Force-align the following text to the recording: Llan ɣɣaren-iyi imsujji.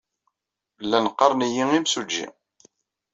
Llan 0.83 1.05
ɣɣaren-iyi 1.11 1.63
imsujji. 1.77 2.25